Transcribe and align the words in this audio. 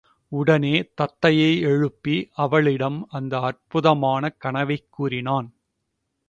உடனே 0.31 0.89
தத்தையை 1.01 1.59
எழுப்பி 1.61 2.29
அவளிடம் 2.35 3.07
இந்த 3.11 3.39
அற்புதமான 3.39 4.29
கனவைக் 4.29 4.87
கூறினான். 4.89 5.53